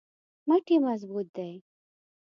مټ 0.47 0.65
یې 0.71 0.77
مضبوط 0.87 1.27
دی. 1.37 1.51